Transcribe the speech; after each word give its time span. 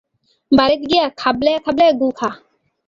বাড়িত 0.51 0.81
গিয়া 0.89 1.05
খাবলাইয়া-খাবলাইয়া 1.17 1.93
গু 1.99 2.07
খা। 2.11 2.29